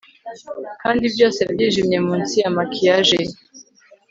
kandi, 0.81 1.05
byose 1.15 1.39
byijimye 1.53 1.97
munsi 2.07 2.35
ya 2.43 2.49
maquillage 2.55 3.15
ye 3.23 3.33